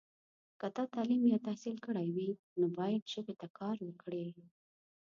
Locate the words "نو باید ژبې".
2.59-3.33